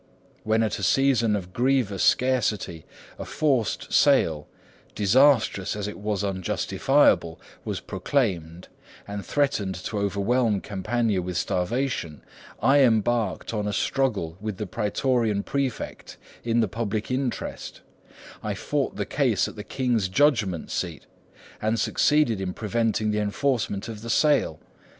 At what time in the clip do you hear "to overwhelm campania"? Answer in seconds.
9.75-11.21